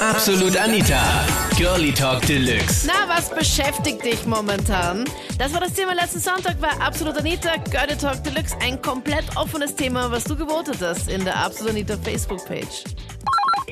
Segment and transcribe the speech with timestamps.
[0.00, 1.26] Absolut Anita.
[1.58, 2.86] Girlie Talk Deluxe.
[2.86, 5.04] Na, was beschäftigt dich momentan?
[5.38, 8.56] Das war das Thema letzten Sonntag bei Absolut Anita, Girlie Talk Deluxe.
[8.62, 12.84] Ein komplett offenes Thema, was du gewotet hast in der Absolut Anita Facebook-Page.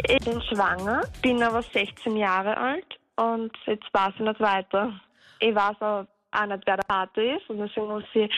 [0.06, 4.92] Ich bin schwanger, bin aber 16 Jahre alt und jetzt weiß ich nicht weiter.
[5.40, 8.30] Ich weiß auch, auch nicht, wer der Vater ist und deswegen muss ich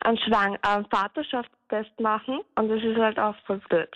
[0.00, 3.88] einen, Schwang einen Vaterschaftstest machen und das ist halt auch voll blöd.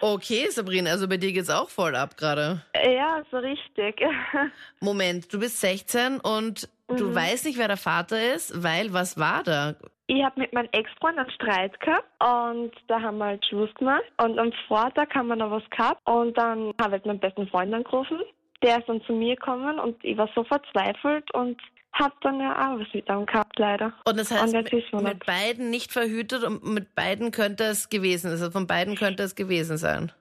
[0.00, 2.62] Okay, Sabrina, also bei dir geht's auch voll ab gerade.
[2.74, 4.00] Ja, so richtig.
[4.80, 9.42] Moment, du bist 16 und du weißt nicht, wer der Vater ist, weil was war
[9.42, 9.74] da?
[10.06, 14.02] Ich habe mit meinem Ex-Freund einen Streit gehabt und da haben wir halt Schluss gemacht.
[14.20, 17.72] Und am Vortag haben wir noch was gehabt und dann habe ich meinen besten Freund
[17.72, 18.18] angerufen.
[18.62, 21.60] Der ist dann zu mir gekommen und ich war so verzweifelt und
[21.92, 23.92] habe dann ja auch was mit ihm gehabt, leider.
[24.04, 28.30] Und das heißt, Und mit, mit beiden nicht verhütet und mit beiden könnte es gewesen
[28.30, 28.32] sein.
[28.32, 30.12] Also von beiden könnte es gewesen sein.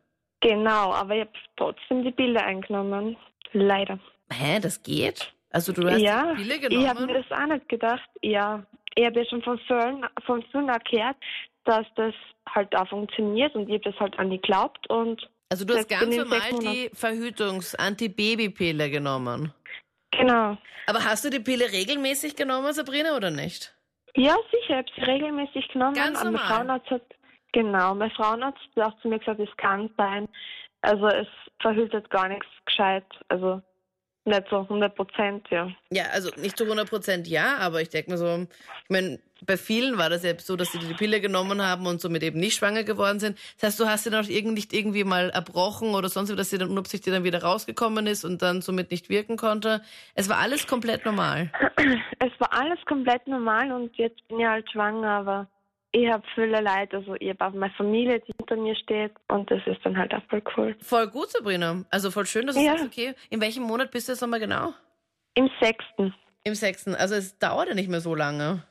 [0.41, 3.17] Genau, aber ich habe trotzdem die Bilder eingenommen.
[3.51, 3.99] Leider.
[4.31, 5.33] Hä, das geht?
[5.51, 7.05] Also du hast ja, die Pille ich habe genommen?
[7.07, 8.09] mir das auch nicht gedacht.
[8.21, 8.63] Ja,
[8.95, 11.17] ich habe ja schon von vielen, von vielen erklärt,
[11.65, 12.13] dass das
[12.47, 15.89] halt auch funktioniert und ich habe das halt an die geglaubt und Also du hast
[15.89, 19.53] ganz normal die Verhütungs-Antibabypille genommen.
[20.11, 20.57] genau.
[20.85, 23.75] Aber hast du die Pille regelmäßig genommen, Sabrina, oder nicht?
[24.15, 25.93] Ja, sicher, ich habe sie regelmäßig genommen.
[25.93, 26.55] Ganz aber mein normal.
[26.57, 27.01] Frauenarzt hat,
[27.51, 30.27] genau, mein Frauenarzt hat auch zu mir gesagt, es kann sein.
[30.81, 31.27] Also es
[31.61, 33.05] verhütet gar nichts gescheit.
[33.27, 33.61] Also
[34.29, 35.69] nicht so 100 Prozent, ja.
[35.91, 38.47] Ja, also nicht zu 100 Prozent ja, aber ich denke mir so,
[38.83, 42.01] ich meine, bei vielen war das ja so, dass sie die Pille genommen haben und
[42.01, 43.37] somit eben nicht schwanger geworden sind.
[43.59, 46.35] Das heißt, du hast sie dann auch irgend, nicht irgendwie mal erbrochen oder sonst, wie,
[46.35, 49.81] dass sie dann unabsichtlich dann wieder rausgekommen ist und dann somit nicht wirken konnte.
[50.15, 51.51] Es war alles komplett normal.
[52.19, 55.47] Es war alles komplett normal und jetzt bin ich halt schwanger, aber
[55.91, 56.93] ich habe viele Leid.
[56.93, 60.13] Also ich habe auch meine Familie, die hinter mir steht und das ist dann halt
[60.13, 60.75] auch voll cool.
[60.81, 61.83] Voll gut, Sabrina.
[61.89, 62.71] Also voll schön, dass du Ja.
[62.77, 64.73] sagst, okay, in welchem Monat bist du jetzt nochmal genau?
[65.35, 66.13] Im sechsten.
[66.43, 66.95] Im sechsten.
[66.95, 68.63] Also es dauert ja nicht mehr so lange.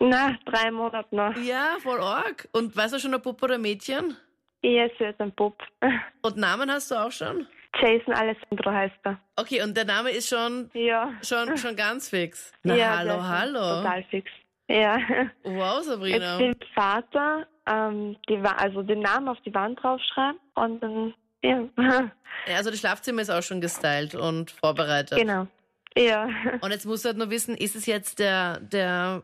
[0.00, 1.36] Na, drei Monate noch.
[1.36, 2.48] Ja, voll arg.
[2.52, 4.16] Und weißt du schon, ob Puppe oder Mädchen?
[4.60, 5.56] Ich esse jetzt ein Bub.
[6.22, 7.46] Und Namen hast du auch schon?
[7.80, 9.18] Jason Alessandro heißt er.
[9.36, 11.12] Okay, und der Name ist schon, Ja.
[11.22, 12.52] schon, schon ganz fix.
[12.62, 13.82] Na, ja, hallo, hallo.
[13.82, 14.30] Total fix.
[14.68, 14.98] Ja.
[15.42, 16.38] Wow, Jetzt Sabrina.
[16.38, 21.68] will der Vater ähm, die, also den Namen auf die Wand draufschreiben und dann, ja.
[22.48, 25.18] Ja, also das Schlafzimmer ist auch schon gestylt und vorbereitet.
[25.18, 25.46] genau.
[25.96, 26.28] Ja.
[26.60, 29.22] Und jetzt musst du halt nur wissen, ist es jetzt der, der,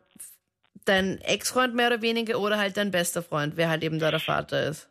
[0.85, 4.21] dein Ex-Freund mehr oder weniger oder halt dein bester Freund, wer halt eben da der
[4.21, 4.90] Vater ist?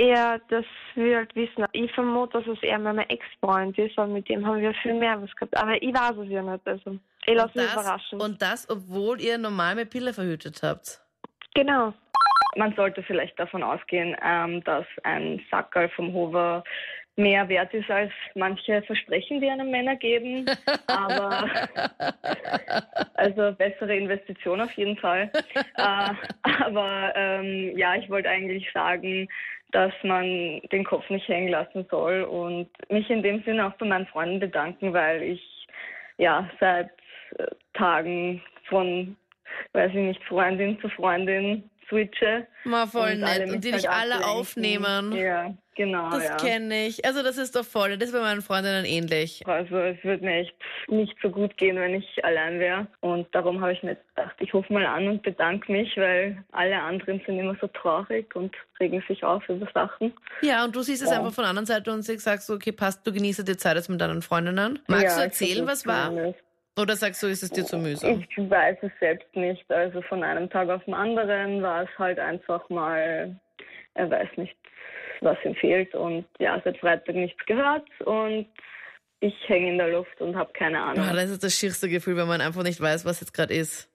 [0.00, 0.64] Ja, das
[0.94, 1.66] will halt wissen.
[1.72, 5.20] Ich vermute, dass es eher mein Ex-Freund ist, weil mit dem haben wir viel mehr
[5.20, 5.56] was gehabt.
[5.56, 6.66] Aber ich weiß es ja nicht.
[6.66, 8.20] Also, ich lasse mich überraschen.
[8.20, 11.00] und das, obwohl ihr normal mit Pille verhütet habt.
[11.54, 11.92] genau.
[12.56, 16.64] Man sollte vielleicht davon ausgehen, ähm, dass ein Sackerl vom Hover
[17.18, 20.46] mehr wert ist als manche Versprechen, die einem Männer geben.
[20.86, 21.48] Aber
[23.14, 25.30] also bessere Investition auf jeden Fall.
[25.76, 26.12] äh,
[26.64, 29.28] aber ähm, ja, ich wollte eigentlich sagen,
[29.72, 33.86] dass man den Kopf nicht hängen lassen soll und mich in dem Sinne auch bei
[33.86, 35.66] meinen Freunden bedanken, weil ich
[36.16, 36.90] ja seit
[37.38, 39.16] äh, Tagen von,
[39.72, 42.46] weiß ich nicht, Freundin zu Freundin switche.
[42.64, 43.54] Mal voll Und alle nett.
[43.54, 44.38] Und die halt dich alle ablenken.
[44.38, 45.12] aufnehmen.
[45.12, 46.10] Ja, genau.
[46.10, 46.36] Das ja.
[46.36, 47.04] kenne ich.
[47.04, 47.96] Also das ist doch voll.
[47.96, 49.42] Das ist bei meinen Freundinnen ähnlich.
[49.46, 50.54] Also es würde mir echt
[50.88, 52.86] nicht so gut gehen, wenn ich allein wäre.
[53.00, 56.80] Und darum habe ich mir gedacht, ich rufe mal an und bedanke mich, weil alle
[56.80, 60.12] anderen sind immer so traurig und regen sich auf über Sachen.
[60.42, 61.18] Ja, und du siehst es Ja.
[61.18, 63.88] einfach von der anderen Seite und sagst so, okay, passt, du genießt die Zeit jetzt
[63.88, 64.78] mit deinen Freundinnen.
[64.88, 66.08] Magst ja, du erzählen, was war?
[66.08, 66.40] zumindest.
[66.78, 68.24] Oder sagst du, ist es dir zu mühsam?
[68.28, 69.68] Ich weiß es selbst nicht.
[69.70, 73.36] Also von einem Tag auf den anderen war es halt einfach mal,
[73.94, 74.56] er weiß nicht,
[75.20, 75.94] was ihm fehlt.
[75.94, 78.46] Und ja, seit Freitag nichts gehört und
[79.20, 81.04] ich hänge in der Luft und habe keine Ahnung.
[81.04, 83.90] Boah, das ist das schierste Gefühl, wenn man einfach nicht weiß, was jetzt gerade ist.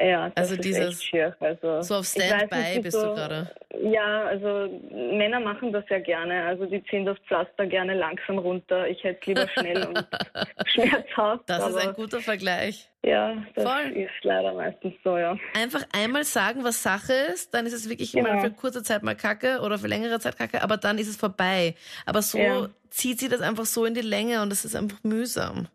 [0.00, 1.36] Ja, das Also ist dieses- echt schier.
[1.40, 3.50] Also, So auf weiß Standby nicht, bist du so- gerade.
[3.82, 6.44] Ja, also Männer machen das ja gerne.
[6.46, 8.86] Also die ziehen das Pflaster gerne langsam runter.
[8.88, 10.06] Ich hätte es lieber schnell und
[10.66, 11.44] schmerzhaft.
[11.48, 12.88] Das ist aber ein guter Vergleich.
[13.04, 13.92] ja, das Voll.
[13.92, 15.36] ist leider meistens so, ja.
[15.54, 18.34] Einfach einmal sagen, was Sache ist, dann ist es wirklich Genau.
[18.34, 21.16] mal für kurze Zeit mal Kacke oder für längere Zeit Kacke, aber dann ist es
[21.16, 21.74] vorbei.
[22.06, 22.68] Aber so Ja.
[22.90, 25.66] zieht sie das einfach so in die Länge und es ist einfach mühsam.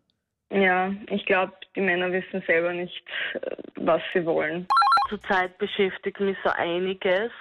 [0.54, 3.04] Ja, ich glaube, die Männer wissen selber nicht,
[3.34, 4.68] äh, was sie wollen.
[5.08, 7.32] Zurzeit beschäftigt mich so einiges.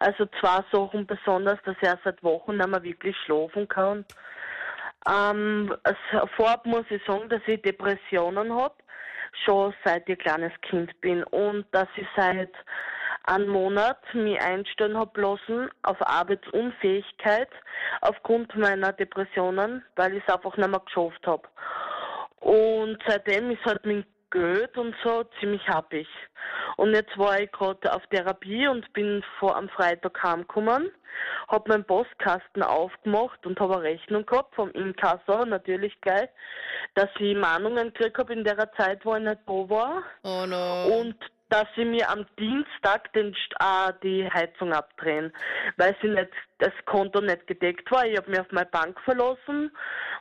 [0.00, 4.06] Also zwei Sachen besonders, dass er seit Wochen nicht mehr wirklich schlafen kann.
[5.06, 5.98] Ähm, als
[6.34, 8.74] vorab muss ich sagen, dass ich Depressionen habe,
[9.44, 12.52] schon seit ich kleines Kind bin und dass ich seit
[13.24, 17.50] einen Monat mich einstellen habe lassen auf Arbeitsunfähigkeit
[18.00, 21.46] aufgrund meiner Depressionen, weil ich es einfach nicht mehr geschafft habe.
[22.42, 26.08] Und seitdem ist halt mein Geld und so ziemlich happig.
[26.76, 30.90] Und jetzt war ich gerade auf Therapie und bin vor am Freitag heimgekommen,
[31.48, 36.28] habe meinen Postkasten aufgemacht und habe eine Rechnung gehabt vom Inkasso, natürlich gleich,
[36.94, 40.02] dass ich Mahnungen gekriegt habe in der Zeit, wo ich nicht da war.
[40.24, 40.98] Oh no.
[40.98, 41.16] Und
[41.52, 45.30] dass sie mir am Dienstag den, äh, die Heizung abdrehen,
[45.76, 48.06] weil sie nicht, das Konto nicht gedeckt war.
[48.06, 49.70] Ich habe mich auf meine Bank verlassen,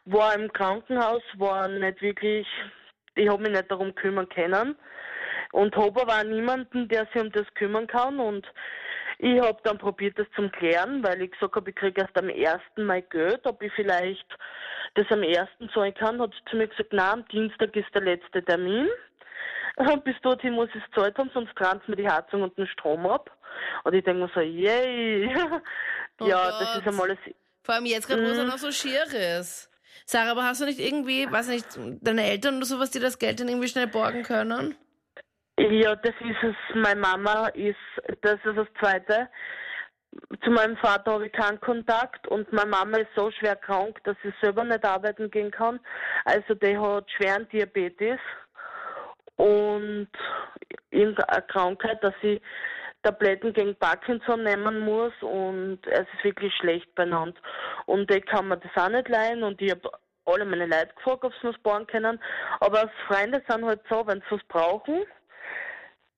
[0.03, 2.45] war im Krankenhaus, war nicht wirklich,
[3.15, 4.75] ich habe mich nicht darum kümmern können
[5.53, 8.45] und habe auch niemanden, der sich um das kümmern kann und
[9.17, 12.27] ich habe dann probiert, das zum klären, weil ich gesagt habe, ich kriege erst am
[12.27, 12.59] 1.
[12.75, 14.25] Mai Geld, ob ich vielleicht
[14.95, 15.47] das am 1.
[15.73, 18.89] zahlen kann, hat sie zu mir gesagt, nein, am Dienstag ist der letzte Termin.
[20.03, 23.05] Bis dorthin muss ich es zahlt haben, sonst trennt mir die Heizung und den Strom
[23.05, 23.29] ab.
[23.83, 25.33] Und ich denke mir so, yay.
[26.19, 26.61] Oh ja, Gott.
[26.61, 27.17] das ist einmal das.
[27.63, 28.47] Vor allem jetzt gerade, wo es Mhm.
[28.47, 29.03] noch so schier
[29.39, 29.71] ist.
[30.05, 31.65] Sarah, aber hast du nicht irgendwie, weiß nicht,
[32.01, 34.75] deine Eltern oder sowas, die das Geld dann irgendwie schnell borgen können?
[35.57, 36.55] Ja, das ist es.
[36.75, 37.75] Meine Mama ist,
[38.21, 39.29] das ist das Zweite.
[40.43, 44.17] Zu meinem Vater habe ich keinen Kontakt und meine Mama ist so schwer krank, dass
[44.23, 45.79] sie selber nicht arbeiten gehen kann.
[46.25, 48.19] Also die hat schweren Diabetes
[49.41, 50.07] und
[50.91, 52.39] irgendeine Krankheit, dass sie
[53.01, 57.35] Tabletten gegen Parkinson nehmen muss und es ist wirklich schlecht benannt.
[57.87, 59.89] Und ich kann mir das auch nicht leihen und ich habe
[60.25, 62.19] alle meine Leute gefragt, ob sie was sparen können.
[62.59, 65.01] Aber Freunde sind halt so, wenn sie was brauchen,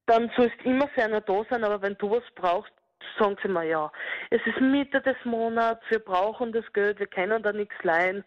[0.07, 2.73] dann sollst immer für einen da sein, aber wenn du was brauchst,
[3.17, 3.89] sagen sie mir ja.
[4.31, 8.25] Es ist Mitte des Monats, wir brauchen das Geld, wir können da nichts leihen.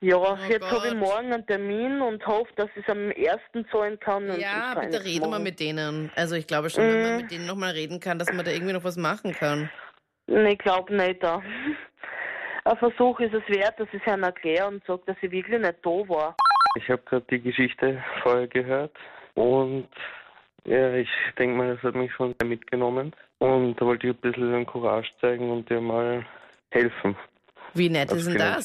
[0.00, 3.98] Ja, jetzt habe ich morgen einen Termin und hoffe, dass ich es am ersten zahlen
[3.98, 4.28] kann.
[4.30, 5.42] und Ja, bitte es rede mal morgen.
[5.44, 6.10] mit denen.
[6.16, 7.16] Also ich glaube schon, wenn man Mhm.
[7.16, 9.70] mit denen nochmal reden kann, dass man da irgendwie noch was machen kann.
[10.26, 11.22] Nee, ich glaube nicht.
[11.22, 11.42] Da.
[12.64, 15.58] Ein Versuch ist es wert, dass ich es ihnen erkläre und sage, dass ich wirklich
[15.60, 16.36] nicht da war.
[16.76, 18.92] Ich habe gerade die Geschichte vorher gehört
[19.34, 19.88] und
[20.64, 21.08] ja, ich
[21.38, 23.14] denke mal, das hat mich schon sehr mitgenommen.
[23.38, 26.26] Und da wollte ich ein bisschen Courage zeigen und dir mal
[26.70, 27.16] helfen.
[27.74, 28.64] Wie nett ist denn das?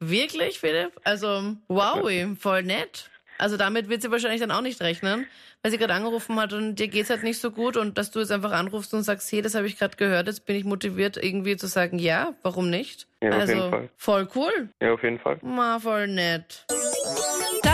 [0.00, 0.92] Wirklich, Philipp?
[1.04, 2.08] Also, wow,
[2.38, 3.10] voll nett.
[3.38, 5.26] Also damit wird sie wahrscheinlich dann auch nicht rechnen,
[5.62, 8.18] weil sie gerade angerufen hat und dir geht's halt nicht so gut und dass du
[8.18, 11.16] jetzt einfach anrufst und sagst, hey, das habe ich gerade gehört, jetzt bin ich motiviert
[11.16, 13.06] irgendwie zu sagen, ja, warum nicht?
[13.22, 13.88] Ja, auf also jeden Fall.
[13.96, 14.68] voll cool.
[14.82, 15.38] Ja, auf jeden Fall.
[15.42, 16.66] Ma, voll nett.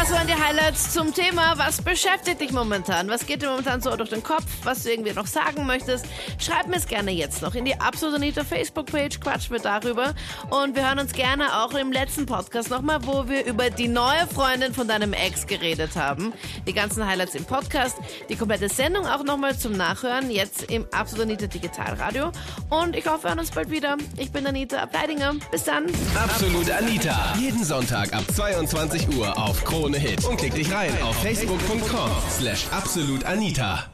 [0.05, 3.09] Das waren die Highlights zum Thema, was beschäftigt dich momentan?
[3.09, 4.45] Was geht dir momentan so durch den Kopf?
[4.63, 6.05] Was du irgendwie noch sagen möchtest?
[6.37, 10.13] Schreib mir es gerne jetzt noch in die Absolut Anita Facebook-Page, quatsch mir darüber.
[10.51, 14.27] Und wir hören uns gerne auch im letzten Podcast nochmal, wo wir über die neue
[14.27, 16.35] Freundin von deinem Ex geredet haben.
[16.67, 17.97] Die ganzen Highlights im Podcast,
[18.29, 22.31] die komplette Sendung auch nochmal zum Nachhören, jetzt im Absolut Anita Digitalradio.
[22.69, 23.97] Und ich hoffe, wir hören uns bald wieder.
[24.19, 25.37] Ich bin Anita Ableidinger.
[25.51, 25.87] Bis dann.
[26.15, 27.33] Absolut Anita.
[27.41, 30.25] Jeden Sonntag ab 22 Uhr auf Krone Hit.
[30.25, 33.94] Und klick dich rein auf facebook.com slash absolutanita.